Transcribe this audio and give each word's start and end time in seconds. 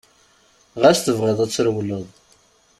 Ɣas 0.81 0.99
tebɣiḍ 0.99 1.39
ad 1.41 1.51
trewleḍ. 1.51 2.05